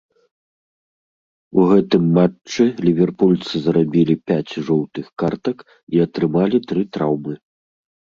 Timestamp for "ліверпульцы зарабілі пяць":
2.85-4.53